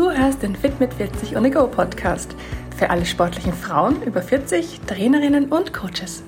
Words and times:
Du 0.00 0.10
hörst 0.10 0.42
den 0.42 0.56
Fit 0.56 0.80
mit 0.80 0.94
40 0.94 1.36
on 1.36 1.50
Go 1.52 1.66
Podcast 1.66 2.34
für 2.74 2.88
alle 2.88 3.04
sportlichen 3.04 3.52
Frauen 3.52 4.02
über 4.02 4.22
40, 4.22 4.80
Trainerinnen 4.86 5.52
und 5.52 5.74
Coaches. 5.74 6.22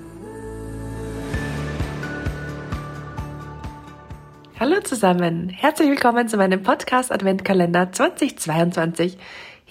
Hallo 4.61 4.79
zusammen, 4.83 5.49
herzlich 5.49 5.89
willkommen 5.89 6.29
zu 6.29 6.37
meinem 6.37 6.63
Podcast 6.63 7.11
Adventkalender 7.11 7.91
2022. 7.91 9.17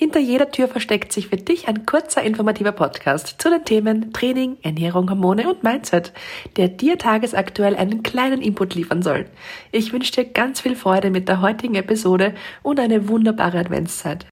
Hinter 0.03 0.19
jeder 0.19 0.49
Tür 0.49 0.67
versteckt 0.67 1.13
sich 1.13 1.27
für 1.27 1.37
dich 1.37 1.67
ein 1.67 1.85
kurzer 1.85 2.23
informativer 2.23 2.71
Podcast 2.71 3.35
zu 3.37 3.51
den 3.51 3.63
Themen 3.63 4.11
Training, 4.11 4.57
Ernährung, 4.63 5.07
Hormone 5.07 5.47
und 5.47 5.61
Mindset, 5.61 6.11
der 6.57 6.69
dir 6.69 6.97
tagesaktuell 6.97 7.75
einen 7.75 8.01
kleinen 8.01 8.41
Input 8.41 8.73
liefern 8.73 9.03
soll. 9.03 9.27
Ich 9.71 9.93
wünsche 9.93 10.11
dir 10.11 10.25
ganz 10.25 10.59
viel 10.59 10.75
Freude 10.75 11.11
mit 11.11 11.29
der 11.29 11.43
heutigen 11.43 11.75
Episode 11.75 12.33
und 12.63 12.79
eine 12.79 13.09
wunderbare 13.09 13.59
Adventszeit. 13.59 14.25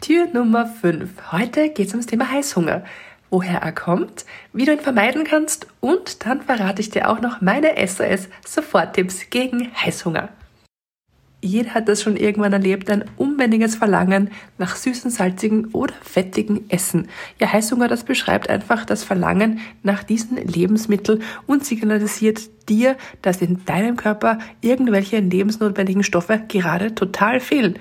Tür 0.00 0.28
Nummer 0.32 0.66
5. 0.66 1.32
Heute 1.32 1.70
geht 1.70 1.88
es 1.88 1.92
ums 1.92 2.06
Thema 2.06 2.30
Heißhunger 2.30 2.84
woher 3.30 3.60
er 3.60 3.72
kommt, 3.72 4.24
wie 4.52 4.64
du 4.64 4.72
ihn 4.72 4.80
vermeiden 4.80 5.24
kannst 5.24 5.66
und 5.80 6.24
dann 6.26 6.42
verrate 6.42 6.80
ich 6.80 6.90
dir 6.90 7.10
auch 7.10 7.20
noch 7.20 7.40
meine 7.40 7.74
SOS 7.86 8.28
Soforttipps 8.44 9.30
gegen 9.30 9.70
Heißhunger. 9.74 10.28
Jeder 11.42 11.74
hat 11.74 11.88
das 11.88 12.02
schon 12.02 12.16
irgendwann 12.16 12.52
erlebt, 12.52 12.90
ein 12.90 13.04
unbändiges 13.16 13.76
Verlangen 13.76 14.30
nach 14.58 14.74
süßen, 14.74 15.10
salzigen 15.10 15.66
oder 15.66 15.94
fettigen 16.02 16.68
Essen. 16.70 17.08
Ja, 17.38 17.52
Heißhunger, 17.52 17.88
das 17.88 18.04
beschreibt 18.04 18.48
einfach 18.48 18.84
das 18.84 19.04
Verlangen 19.04 19.60
nach 19.82 20.02
diesen 20.02 20.38
Lebensmitteln 20.38 21.22
und 21.46 21.64
signalisiert 21.64 22.40
dir, 22.68 22.96
dass 23.22 23.42
in 23.42 23.64
deinem 23.64 23.96
Körper 23.96 24.38
irgendwelche 24.60 25.20
lebensnotwendigen 25.20 26.02
Stoffe 26.02 26.42
gerade 26.48 26.94
total 26.94 27.38
fehlen. 27.38 27.78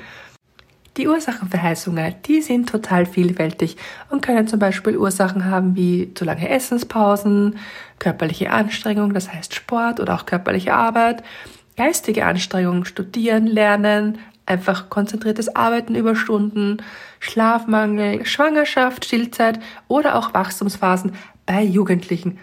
Die 0.97 1.09
Ursachen 1.09 1.49
für 1.49 1.61
Heißhunger, 1.61 2.11
die 2.11 2.41
sind 2.41 2.69
total 2.69 3.05
vielfältig 3.05 3.75
und 4.09 4.21
können 4.21 4.47
zum 4.47 4.59
Beispiel 4.59 4.97
Ursachen 4.97 5.43
haben 5.43 5.75
wie 5.75 6.13
zu 6.13 6.23
lange 6.23 6.47
Essenspausen, 6.47 7.57
körperliche 7.99 8.49
Anstrengung, 8.49 9.13
das 9.13 9.31
heißt 9.33 9.53
Sport 9.53 9.99
oder 9.99 10.16
auch 10.16 10.25
körperliche 10.25 10.73
Arbeit, 10.73 11.21
geistige 11.75 12.25
Anstrengung, 12.25 12.85
Studieren, 12.85 13.45
Lernen, 13.45 14.19
einfach 14.45 14.89
konzentriertes 14.89 15.53
Arbeiten 15.53 15.95
über 15.95 16.16
Stunden, 16.16 16.77
Schlafmangel, 17.19 18.25
Schwangerschaft, 18.25 19.03
Stillzeit 19.03 19.59
oder 19.89 20.16
auch 20.16 20.33
Wachstumsphasen 20.33 21.11
bei 21.45 21.61
Jugendlichen. 21.61 22.39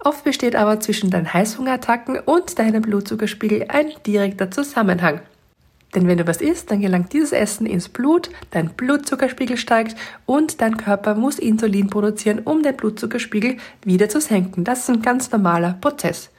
Oft 0.00 0.24
besteht 0.24 0.54
aber 0.54 0.80
zwischen 0.80 1.10
deinen 1.10 1.32
Heißhungerattacken 1.32 2.18
und 2.18 2.58
deinem 2.58 2.82
Blutzuckerspiegel 2.82 3.66
ein 3.68 3.90
direkter 4.04 4.50
Zusammenhang. 4.50 5.22
Denn 5.94 6.08
wenn 6.08 6.18
du 6.18 6.26
was 6.26 6.40
isst, 6.40 6.70
dann 6.70 6.80
gelangt 6.80 7.12
dieses 7.12 7.32
Essen 7.32 7.66
ins 7.66 7.88
Blut, 7.88 8.30
dein 8.50 8.70
Blutzuckerspiegel 8.70 9.56
steigt 9.56 9.96
und 10.24 10.60
dein 10.60 10.76
Körper 10.76 11.14
muss 11.14 11.38
Insulin 11.38 11.90
produzieren, 11.90 12.40
um 12.44 12.62
den 12.62 12.76
Blutzuckerspiegel 12.76 13.58
wieder 13.84 14.08
zu 14.08 14.20
senken. 14.20 14.64
Das 14.64 14.80
ist 14.80 14.90
ein 14.90 15.02
ganz 15.02 15.30
normaler 15.30 15.76
Prozess. 15.80 16.30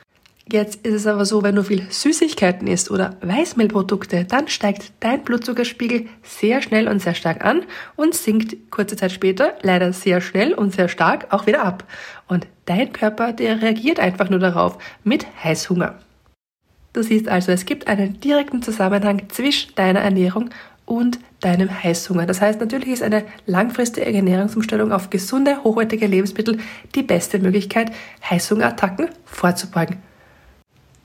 Jetzt 0.51 0.85
ist 0.85 0.93
es 0.93 1.07
aber 1.07 1.23
so, 1.23 1.41
wenn 1.41 1.55
du 1.55 1.63
viel 1.63 1.89
Süßigkeiten 1.89 2.67
isst 2.67 2.91
oder 2.91 3.15
Weißmehlprodukte, 3.21 4.25
dann 4.25 4.49
steigt 4.49 4.91
dein 4.99 5.23
Blutzuckerspiegel 5.23 6.07
sehr 6.21 6.61
schnell 6.61 6.89
und 6.89 6.99
sehr 7.01 7.15
stark 7.15 7.45
an 7.45 7.63
und 7.95 8.13
sinkt 8.13 8.69
kurze 8.69 8.97
Zeit 8.97 9.13
später 9.13 9.53
leider 9.61 9.93
sehr 9.93 10.19
schnell 10.19 10.53
und 10.53 10.73
sehr 10.73 10.89
stark 10.89 11.27
auch 11.31 11.47
wieder 11.47 11.63
ab. 11.63 11.85
Und 12.27 12.45
dein 12.65 12.91
Körper, 12.91 13.31
der 13.31 13.61
reagiert 13.61 14.01
einfach 14.01 14.29
nur 14.29 14.39
darauf 14.39 14.77
mit 15.05 15.25
Heißhunger. 15.41 15.97
Du 16.93 17.01
siehst 17.01 17.27
also, 17.27 17.51
es 17.51 17.65
gibt 17.65 17.87
einen 17.87 18.19
direkten 18.19 18.61
Zusammenhang 18.61 19.23
zwischen 19.29 19.73
deiner 19.75 20.01
Ernährung 20.01 20.51
und 20.85 21.19
deinem 21.39 21.83
Heißhunger. 21.83 22.25
Das 22.25 22.39
heißt, 22.39 22.59
natürlich 22.59 22.89
ist 22.89 23.03
eine 23.03 23.23
langfristige 23.45 24.05
Ernährungsumstellung 24.05 24.91
auf 24.91 25.09
gesunde, 25.09 25.63
hochwertige 25.63 26.07
Lebensmittel 26.07 26.59
die 26.93 27.03
beste 27.03 27.39
Möglichkeit, 27.39 27.91
Heißhungerattacken 28.29 29.09
vorzubeugen. 29.25 29.97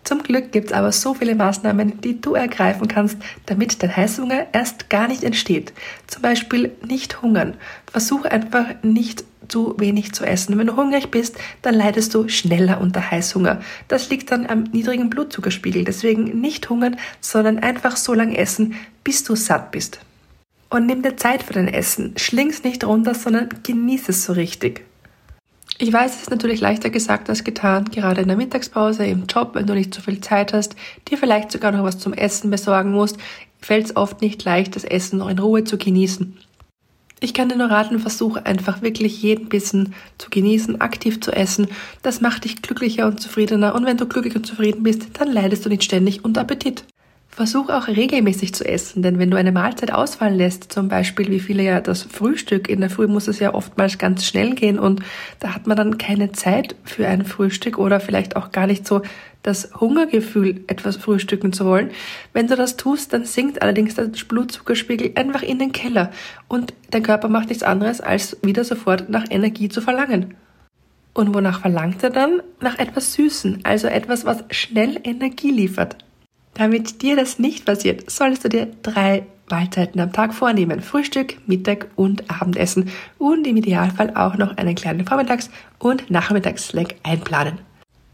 Zum 0.04 0.22
Glück 0.22 0.52
gibt 0.52 0.68
es 0.68 0.72
aber 0.72 0.90
so 0.92 1.12
viele 1.12 1.34
Maßnahmen, 1.34 2.00
die 2.00 2.20
du 2.20 2.34
ergreifen 2.34 2.88
kannst, 2.88 3.18
damit 3.46 3.82
dein 3.82 3.94
Heißhunger 3.94 4.46
erst 4.52 4.88
gar 4.88 5.06
nicht 5.06 5.22
entsteht. 5.22 5.72
Zum 6.06 6.22
Beispiel 6.22 6.72
nicht 6.86 7.20
hungern. 7.20 7.54
Versuch 7.90 8.24
einfach 8.24 8.66
nicht 8.82 9.24
zu 9.48 9.74
wenig 9.78 10.12
zu 10.12 10.24
essen. 10.24 10.58
Wenn 10.58 10.66
du 10.66 10.76
hungrig 10.76 11.10
bist, 11.10 11.36
dann 11.62 11.74
leidest 11.74 12.14
du 12.14 12.28
schneller 12.28 12.80
unter 12.80 13.10
Heißhunger. 13.10 13.60
Das 13.88 14.10
liegt 14.10 14.30
dann 14.30 14.46
am 14.46 14.64
niedrigen 14.64 15.10
Blutzuckerspiegel. 15.10 15.84
Deswegen 15.84 16.40
nicht 16.40 16.68
hungern, 16.68 16.96
sondern 17.20 17.58
einfach 17.58 17.96
so 17.96 18.14
lange 18.14 18.36
essen, 18.36 18.74
bis 19.04 19.24
du 19.24 19.34
satt 19.36 19.70
bist. 19.70 20.00
Und 20.70 20.86
nimm 20.86 21.02
dir 21.02 21.16
Zeit 21.16 21.42
für 21.42 21.54
dein 21.54 21.68
Essen. 21.68 22.14
Schling's 22.16 22.62
nicht 22.62 22.84
runter, 22.84 23.14
sondern 23.14 23.48
genieß 23.62 24.08
es 24.10 24.24
so 24.24 24.34
richtig. 24.34 24.84
Ich 25.80 25.92
weiß, 25.92 26.16
es 26.16 26.22
ist 26.22 26.30
natürlich 26.30 26.60
leichter 26.60 26.90
gesagt 26.90 27.30
als 27.30 27.44
getan, 27.44 27.84
gerade 27.84 28.20
in 28.20 28.28
der 28.28 28.36
Mittagspause, 28.36 29.06
im 29.06 29.26
Job, 29.26 29.50
wenn 29.54 29.66
du 29.66 29.74
nicht 29.74 29.94
so 29.94 30.00
viel 30.02 30.20
Zeit 30.20 30.52
hast, 30.52 30.74
dir 31.08 31.16
vielleicht 31.16 31.52
sogar 31.52 31.70
noch 31.70 31.84
was 31.84 32.00
zum 32.00 32.12
Essen 32.12 32.50
besorgen 32.50 32.90
musst, 32.90 33.16
fällt 33.60 33.86
es 33.86 33.96
oft 33.96 34.20
nicht 34.20 34.42
leicht, 34.44 34.74
das 34.74 34.82
Essen 34.82 35.20
noch 35.20 35.28
in 35.28 35.38
Ruhe 35.38 35.62
zu 35.62 35.78
genießen. 35.78 36.36
Ich 37.20 37.34
kann 37.34 37.48
dir 37.48 37.56
nur 37.56 37.70
raten, 37.70 37.98
versuche 37.98 38.46
einfach 38.46 38.82
wirklich 38.82 39.22
jeden 39.22 39.48
Bissen 39.48 39.94
zu 40.18 40.30
genießen, 40.30 40.80
aktiv 40.80 41.20
zu 41.20 41.32
essen. 41.32 41.68
Das 42.02 42.20
macht 42.20 42.44
dich 42.44 42.62
glücklicher 42.62 43.06
und 43.06 43.20
zufriedener. 43.20 43.74
Und 43.74 43.86
wenn 43.86 43.96
du 43.96 44.06
glücklich 44.06 44.36
und 44.36 44.46
zufrieden 44.46 44.84
bist, 44.84 45.08
dann 45.14 45.32
leidest 45.32 45.64
du 45.64 45.68
nicht 45.68 45.82
ständig 45.82 46.24
unter 46.24 46.42
Appetit. 46.42 46.84
Versuch 47.30 47.70
auch 47.70 47.86
regelmäßig 47.86 48.52
zu 48.52 48.64
essen, 48.64 49.02
denn 49.02 49.20
wenn 49.20 49.30
du 49.30 49.36
eine 49.36 49.52
Mahlzeit 49.52 49.92
ausfallen 49.92 50.36
lässt, 50.36 50.72
zum 50.72 50.88
Beispiel 50.88 51.30
wie 51.30 51.38
viele 51.38 51.62
ja 51.62 51.80
das 51.80 52.02
Frühstück, 52.02 52.68
in 52.68 52.80
der 52.80 52.90
Früh 52.90 53.06
muss 53.06 53.28
es 53.28 53.38
ja 53.38 53.54
oftmals 53.54 53.98
ganz 53.98 54.26
schnell 54.26 54.56
gehen 54.56 54.78
und 54.78 55.02
da 55.38 55.54
hat 55.54 55.68
man 55.68 55.76
dann 55.76 55.98
keine 55.98 56.32
Zeit 56.32 56.74
für 56.82 57.06
ein 57.06 57.24
Frühstück 57.24 57.78
oder 57.78 58.00
vielleicht 58.00 58.34
auch 58.34 58.50
gar 58.50 58.66
nicht 58.66 58.88
so 58.88 59.02
das 59.42 59.70
Hungergefühl, 59.78 60.64
etwas 60.66 60.96
frühstücken 60.96 61.52
zu 61.52 61.64
wollen. 61.64 61.90
Wenn 62.32 62.48
du 62.48 62.56
das 62.56 62.76
tust, 62.76 63.12
dann 63.12 63.24
sinkt 63.24 63.62
allerdings 63.62 63.94
der 63.94 64.04
Blutzuckerspiegel 64.06 65.12
einfach 65.14 65.42
in 65.42 65.60
den 65.60 65.70
Keller 65.70 66.10
und 66.48 66.74
dein 66.90 67.04
Körper 67.04 67.28
macht 67.28 67.50
nichts 67.50 67.62
anderes, 67.62 68.00
als 68.00 68.36
wieder 68.42 68.64
sofort 68.64 69.10
nach 69.10 69.26
Energie 69.30 69.68
zu 69.68 69.80
verlangen. 69.80 70.34
Und 71.14 71.34
wonach 71.34 71.60
verlangt 71.60 72.02
er 72.02 72.10
dann? 72.10 72.42
Nach 72.60 72.78
etwas 72.78 73.14
Süßen, 73.14 73.60
also 73.62 73.86
etwas, 73.86 74.24
was 74.24 74.44
schnell 74.50 74.98
Energie 75.04 75.50
liefert. 75.50 75.96
Damit 76.58 77.02
dir 77.02 77.14
das 77.14 77.38
nicht 77.38 77.64
passiert, 77.64 78.10
solltest 78.10 78.44
du 78.44 78.48
dir 78.48 78.66
drei 78.82 79.24
Mahlzeiten 79.48 80.00
am 80.00 80.12
Tag 80.12 80.34
vornehmen. 80.34 80.80
Frühstück, 80.80 81.36
Mittag 81.46 81.86
und 81.94 82.28
Abendessen 82.28 82.90
und 83.16 83.46
im 83.46 83.56
Idealfall 83.56 84.12
auch 84.16 84.36
noch 84.36 84.56
einen 84.56 84.74
kleinen 84.74 85.06
Vormittags- 85.06 85.50
und 85.78 86.10
Nachmittagssnack 86.10 86.96
einplanen. 87.04 87.60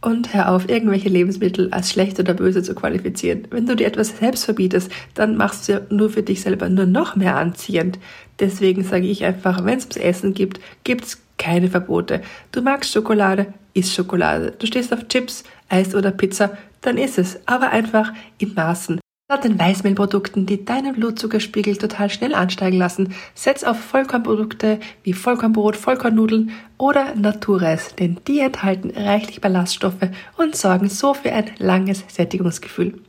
Und 0.03 0.35
hör 0.35 0.51
auf, 0.51 0.69
irgendwelche 0.69 1.09
Lebensmittel 1.09 1.73
als 1.73 1.91
schlecht 1.91 2.21
oder 2.21 2.35
böse 2.35 2.63
zu 2.63 2.75
qualifizieren. 2.75 3.49
Wenn 3.49 3.65
du 3.65 3.75
dir 3.75 3.87
etwas 3.87 4.19
selbst 4.19 4.45
verbietest, 4.45 4.93
dann 5.15 5.39
machst 5.39 5.67
du 5.67 5.73
ja 5.73 5.81
nur 5.89 6.11
für 6.11 6.23
dich 6.23 6.43
selber 6.43 6.69
nur 6.69 6.85
noch 6.85 7.17
mehr 7.17 7.37
anziehend. 7.37 7.99
Deswegen 8.41 8.85
sage 8.85 9.07
ich 9.07 9.25
einfach, 9.25 9.65
wenn 9.65 9.79
es 9.79 9.85
ums 9.85 9.97
Essen 9.97 10.35
gibt, 10.35 10.61
gibt's 10.85 11.23
keine 11.39 11.71
Verbote. 11.71 12.21
Du 12.53 12.61
magst 12.61 12.93
Schokolade, 12.93 13.47
isst 13.73 13.95
Schokolade. 13.95 14.53
Du 14.59 14.67
stehst 14.67 14.93
auf 14.93 15.09
Chips, 15.09 15.45
Eis 15.71 15.95
oder 15.95 16.11
Pizza, 16.11 16.57
dann 16.87 16.99
ist 16.99 17.19
es, 17.19 17.41
aber 17.47 17.71
einfach 17.71 18.13
in 18.39 18.55
Maßen. 18.55 19.01
Statt 19.31 19.45
den 19.45 19.59
Weißmehlprodukten, 19.59 20.45
die 20.45 20.67
deinen 20.67 20.95
Blutzuckerspiegel 20.95 21.79
total 21.79 22.11
schnell 22.11 22.35
ansteigen 22.35 22.77
lassen, 22.77 23.15
setz 23.35 23.65
auf 23.65 23.81
Vollkornprodukte 23.81 24.81
wie 25.03 25.15
Vollkornbrot, 25.15 25.77
Vollkornnudeln 25.77 26.51
oder 26.77 27.15
Naturreis, 27.15 27.95
denn 27.95 28.19
die 28.29 28.41
enthalten 28.41 28.91
reichlich 28.91 29.41
Ballaststoffe 29.41 30.11
und 30.37 30.55
sorgen 30.55 30.91
so 30.91 31.15
für 31.15 31.33
ein 31.33 31.51
langes 31.59 32.05
Sättigungsgefühl. 32.09 33.01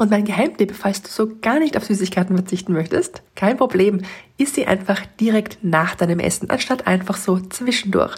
Und 0.00 0.12
mein 0.12 0.24
Geheimtipp, 0.24 0.76
falls 0.76 1.02
du 1.02 1.08
so 1.08 1.28
gar 1.42 1.58
nicht 1.58 1.76
auf 1.76 1.84
Süßigkeiten 1.84 2.36
verzichten 2.36 2.72
möchtest, 2.72 3.22
kein 3.34 3.56
Problem, 3.56 4.02
isst 4.36 4.54
sie 4.54 4.68
einfach 4.68 5.04
direkt 5.20 5.58
nach 5.62 5.96
deinem 5.96 6.20
Essen, 6.20 6.50
anstatt 6.50 6.86
einfach 6.86 7.16
so 7.16 7.40
zwischendurch. 7.40 8.14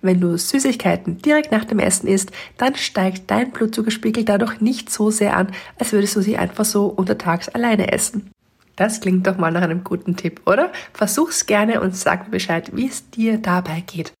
Wenn 0.00 0.20
du 0.20 0.38
Süßigkeiten 0.38 1.18
direkt 1.18 1.50
nach 1.50 1.64
dem 1.64 1.80
Essen 1.80 2.06
isst, 2.06 2.30
dann 2.56 2.76
steigt 2.76 3.32
dein 3.32 3.50
Blutzuckerspiegel 3.50 4.24
dadurch 4.24 4.60
nicht 4.60 4.90
so 4.90 5.10
sehr 5.10 5.36
an, 5.36 5.48
als 5.76 5.92
würdest 5.92 6.14
du 6.14 6.20
sie 6.20 6.36
einfach 6.36 6.64
so 6.64 6.86
untertags 6.86 7.48
alleine 7.48 7.90
essen. 7.90 8.30
Das 8.76 9.00
klingt 9.00 9.26
doch 9.26 9.36
mal 9.36 9.50
nach 9.50 9.62
einem 9.62 9.82
guten 9.82 10.14
Tipp, 10.14 10.40
oder? 10.46 10.70
Versuch's 10.92 11.46
gerne 11.46 11.80
und 11.80 11.96
sag 11.96 12.26
mir 12.26 12.30
Bescheid, 12.30 12.70
wie 12.76 12.86
es 12.86 13.10
dir 13.10 13.38
dabei 13.38 13.82
geht. 13.84 14.12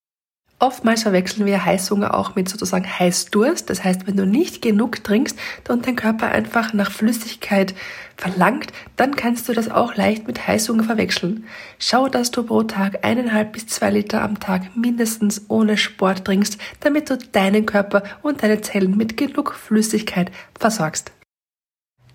Oftmals 0.64 1.02
verwechseln 1.02 1.44
wir 1.44 1.62
Heißhunger 1.62 2.14
auch 2.14 2.36
mit 2.36 2.48
sozusagen 2.48 2.86
Heißdurst. 2.86 3.68
Das 3.68 3.84
heißt, 3.84 4.06
wenn 4.06 4.16
du 4.16 4.24
nicht 4.24 4.62
genug 4.62 5.04
trinkst 5.04 5.38
und 5.68 5.86
dein 5.86 5.94
Körper 5.94 6.28
einfach 6.28 6.72
nach 6.72 6.90
Flüssigkeit 6.90 7.74
verlangt, 8.16 8.72
dann 8.96 9.14
kannst 9.14 9.46
du 9.46 9.52
das 9.52 9.70
auch 9.70 9.94
leicht 9.94 10.26
mit 10.26 10.46
Heißhunger 10.46 10.84
verwechseln. 10.84 11.44
Schau, 11.78 12.08
dass 12.08 12.30
du 12.30 12.44
pro 12.44 12.62
Tag 12.62 13.04
eineinhalb 13.04 13.52
bis 13.52 13.66
zwei 13.66 13.90
Liter 13.90 14.22
am 14.22 14.40
Tag 14.40 14.74
mindestens 14.74 15.44
ohne 15.48 15.76
Sport 15.76 16.24
trinkst, 16.24 16.56
damit 16.80 17.10
du 17.10 17.18
deinen 17.18 17.66
Körper 17.66 18.02
und 18.22 18.42
deine 18.42 18.62
Zellen 18.62 18.96
mit 18.96 19.18
genug 19.18 19.54
Flüssigkeit 19.54 20.30
versorgst. 20.58 21.12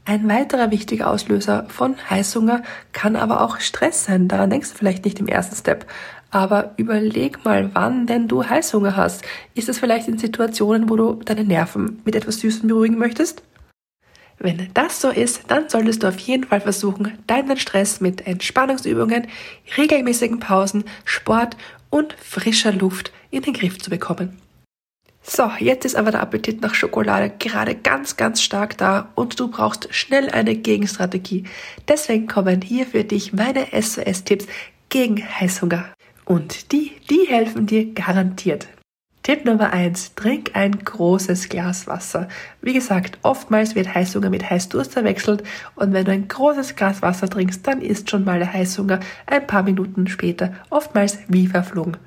Ein 0.09 0.27
weiterer 0.27 0.71
wichtiger 0.71 1.07
Auslöser 1.07 1.67
von 1.69 1.95
Heißhunger 2.09 2.63
kann 2.93 3.15
aber 3.15 3.41
auch 3.41 3.59
Stress 3.59 4.05
sein. 4.05 4.27
Daran 4.27 4.49
denkst 4.49 4.71
du 4.71 4.75
vielleicht 4.75 5.05
nicht 5.05 5.19
im 5.19 5.27
ersten 5.27 5.55
Step. 5.55 5.85
Aber 6.31 6.73
überleg 6.77 7.45
mal, 7.45 7.69
wann 7.75 8.07
denn 8.07 8.27
du 8.27 8.43
Heißhunger 8.43 8.95
hast. 8.95 9.23
Ist 9.53 9.69
es 9.69 9.77
vielleicht 9.77 10.07
in 10.07 10.17
Situationen, 10.17 10.89
wo 10.89 10.95
du 10.95 11.13
deine 11.23 11.43
Nerven 11.43 12.01
mit 12.05 12.15
etwas 12.15 12.39
Süßem 12.39 12.67
beruhigen 12.67 12.97
möchtest? 12.97 13.43
Wenn 14.39 14.69
das 14.73 14.99
so 14.99 15.09
ist, 15.09 15.41
dann 15.47 15.69
solltest 15.69 16.01
du 16.01 16.07
auf 16.07 16.17
jeden 16.17 16.45
Fall 16.45 16.61
versuchen, 16.61 17.19
deinen 17.27 17.57
Stress 17.57 18.01
mit 18.01 18.25
Entspannungsübungen, 18.25 19.27
regelmäßigen 19.77 20.39
Pausen, 20.39 20.85
Sport 21.05 21.55
und 21.91 22.13
frischer 22.13 22.71
Luft 22.71 23.11
in 23.29 23.43
den 23.43 23.53
Griff 23.53 23.77
zu 23.77 23.91
bekommen. 23.91 24.41
So, 25.21 25.51
jetzt 25.59 25.85
ist 25.85 25.95
aber 25.95 26.11
der 26.11 26.21
Appetit 26.21 26.61
nach 26.61 26.73
Schokolade 26.73 27.29
gerade 27.29 27.75
ganz, 27.75 28.17
ganz 28.17 28.41
stark 28.41 28.77
da 28.77 29.09
und 29.15 29.39
du 29.39 29.49
brauchst 29.49 29.93
schnell 29.93 30.29
eine 30.29 30.55
Gegenstrategie. 30.55 31.43
Deswegen 31.87 32.27
kommen 32.27 32.61
hier 32.61 32.85
für 32.85 33.03
dich 33.03 33.33
meine 33.33 33.67
SOS-Tipps 33.71 34.47
gegen 34.89 35.23
Heißhunger. 35.23 35.85
Und 36.25 36.71
die, 36.71 36.93
die 37.09 37.27
helfen 37.27 37.67
dir 37.67 37.93
garantiert. 37.93 38.67
Tipp 39.23 39.45
Nummer 39.45 39.73
eins: 39.73 40.15
Trink 40.15 40.51
ein 40.53 40.79
großes 40.79 41.49
Glas 41.49 41.85
Wasser. 41.85 42.27
Wie 42.61 42.73
gesagt, 42.73 43.19
oftmals 43.21 43.75
wird 43.75 43.93
Heißhunger 43.93 44.29
mit 44.29 44.49
Heißdurst 44.49 44.93
verwechselt 44.93 45.43
und 45.75 45.93
wenn 45.93 46.05
du 46.05 46.11
ein 46.11 46.27
großes 46.27 46.75
Glas 46.75 47.01
Wasser 47.01 47.29
trinkst, 47.29 47.67
dann 47.67 47.81
ist 47.81 48.09
schon 48.09 48.23
mal 48.23 48.39
der 48.39 48.51
Heißhunger 48.51 48.99
ein 49.27 49.45
paar 49.45 49.63
Minuten 49.63 50.07
später 50.07 50.53
oftmals 50.69 51.19
wie 51.27 51.47
verflogen. 51.47 51.97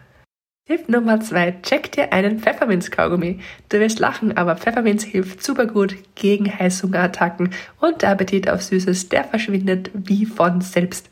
Tipp 0.72 0.88
Nummer 0.88 1.20
zwei: 1.20 1.54
Check 1.62 1.90
dir 1.92 2.12
einen 2.12 2.38
Pfefferminz-Kaugummi. 2.38 3.40
Du 3.68 3.80
wirst 3.80 3.98
lachen, 3.98 4.36
aber 4.36 4.56
Pfefferminz 4.56 5.02
hilft 5.02 5.42
super 5.42 5.66
gut 5.66 5.96
gegen 6.14 6.56
Heißhungerattacken 6.56 7.50
und 7.80 8.00
der 8.00 8.10
Appetit 8.10 8.48
auf 8.48 8.62
Süßes, 8.62 9.08
der 9.08 9.24
verschwindet 9.24 9.90
wie 9.92 10.24
von 10.24 10.60
selbst. 10.60 11.10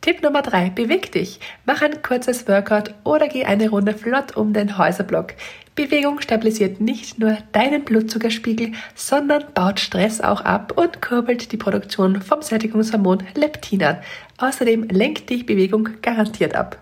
Tipp 0.00 0.22
Nummer 0.22 0.40
3. 0.42 0.70
Beweg 0.70 1.12
dich. 1.12 1.40
Mach 1.66 1.82
ein 1.82 2.00
kurzes 2.00 2.46
Workout 2.48 2.94
oder 3.04 3.28
geh 3.28 3.44
eine 3.44 3.68
Runde 3.70 3.92
flott 3.92 4.36
um 4.36 4.52
den 4.52 4.78
Häuserblock. 4.78 5.34
Bewegung 5.74 6.20
stabilisiert 6.20 6.80
nicht 6.80 7.18
nur 7.18 7.36
deinen 7.52 7.84
Blutzuckerspiegel, 7.84 8.72
sondern 8.94 9.44
baut 9.52 9.80
Stress 9.80 10.20
auch 10.20 10.40
ab 10.40 10.72
und 10.76 11.02
kurbelt 11.02 11.52
die 11.52 11.56
Produktion 11.56 12.22
vom 12.22 12.40
Sättigungshormon 12.40 13.24
Leptin 13.34 13.82
an. 13.82 13.98
Außerdem 14.38 14.84
lenkt 14.84 15.28
dich 15.28 15.44
Bewegung 15.44 15.88
garantiert 16.02 16.54
ab. 16.54 16.78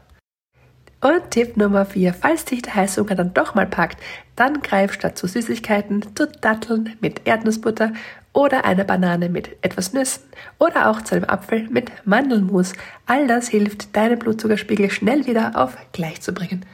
Und 1.02 1.31
Tipp 1.31 1.56
Nummer 1.56 1.87
4. 1.87 2.12
Falls 2.12 2.44
dich 2.44 2.61
der 2.61 2.75
Heißhunger 2.75 3.14
dann 3.14 3.32
doch 3.32 3.55
mal 3.55 3.67
packt, 3.67 3.99
dann 4.37 4.61
greif 4.61 4.93
statt 4.93 5.17
zu 5.17 5.26
Süßigkeiten 5.26 6.14
zu 6.14 6.26
Datteln 6.26 6.94
mit 7.00 7.23
Erdnussbutter 7.26 7.94
oder 8.35 8.67
einer 8.67 8.85
Banane 8.85 9.31
mit 9.31 9.56
etwas 9.62 9.94
Nüssen 9.94 10.25
oder 10.58 10.91
auch 10.91 11.00
zu 11.00 11.14
einem 11.14 11.25
Apfel 11.25 11.69
mit 11.70 11.91
Mandelmus. 12.05 12.75
All 13.06 13.26
das 13.26 13.49
hilft, 13.49 13.97
deinen 13.97 14.19
Blutzuckerspiegel 14.19 14.91
schnell 14.91 15.26
wieder 15.26 15.52
auf 15.55 15.75
gleich 15.93 16.20
zu 16.20 16.35
bringen. 16.35 16.67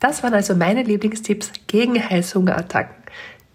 Das 0.00 0.22
waren 0.22 0.34
also 0.34 0.54
meine 0.54 0.82
Lieblingstipps 0.82 1.50
gegen 1.66 1.94
Heißhungerattacken. 1.98 2.94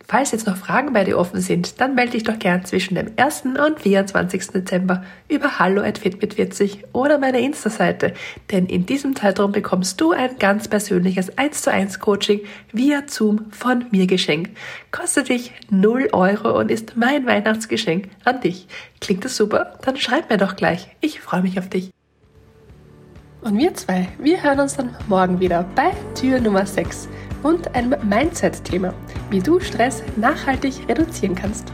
Falls 0.10 0.32
jetzt 0.32 0.48
noch 0.48 0.58
Fragen 0.58 0.92
bei 0.92 1.04
dir 1.04 1.20
offen 1.20 1.40
sind, 1.40 1.80
dann 1.80 1.94
melde 1.94 2.14
dich 2.14 2.24
doch 2.24 2.40
gern 2.40 2.66
zwischen 2.66 2.96
dem 2.96 3.12
1. 3.16 3.44
und 3.64 3.80
24. 3.80 4.48
Dezember 4.48 5.04
über 5.28 5.60
hallo 5.60 5.84
at 5.84 6.00
fitbit40 6.00 6.86
oder 6.94 7.20
meine 7.20 7.40
Insta-Seite, 7.42 8.16
denn 8.50 8.66
in 8.66 8.88
diesem 8.88 9.16
Zeitraum 9.16 9.52
bekommst 9.52 10.02
du 10.02 10.12
ein 10.12 10.40
ganz 10.40 10.68
persönliches 10.68 11.38
1 11.38 11.62
zu 11.62 11.72
1 11.72 12.00
Coaching 12.00 12.40
via 12.74 13.04
Zoom 13.06 13.52
von 13.52 13.86
mir 13.92 14.08
geschenkt. 14.08 14.58
Kostet 14.90 15.30
dich 15.30 15.52
0 15.70 16.10
Euro 16.12 16.58
und 16.58 16.72
ist 16.72 16.98
mein 16.98 17.28
Weihnachtsgeschenk 17.28 18.10
an 18.26 18.42
dich. 18.42 18.68
Klingt 19.02 19.24
das 19.26 19.38
super? 19.38 19.78
Dann 19.84 19.96
schreib 19.96 20.32
mir 20.32 20.38
doch 20.38 20.56
gleich. 20.56 20.88
Ich 21.02 21.22
freue 21.22 21.44
mich 21.44 21.60
auf 21.60 21.70
dich. 21.70 21.92
Und 23.42 23.60
wir 23.60 23.76
zwei, 23.76 24.08
wir 24.18 24.42
hören 24.42 24.60
uns 24.60 24.76
dann 24.76 24.96
morgen 25.08 25.40
wieder 25.40 25.70
bei 25.76 25.92
Tür 26.20 26.40
Nummer 26.40 26.66
6 26.66 27.08
und 27.44 27.74
einem 27.76 27.96
Mindset-Thema, 28.10 28.94
wie 29.30 29.40
du 29.40 29.60
Stress 29.60 30.04
nachhaltig 30.16 30.88
reduzieren 30.88 31.36
kannst. 31.36 31.72